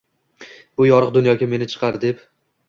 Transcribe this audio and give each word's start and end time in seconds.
«Bu 0.81 0.87
yorug’ 0.87 1.11
dunyoga 1.19 1.49
meni 1.53 1.69
chiqar», 1.75 2.01
deb 2.07 2.27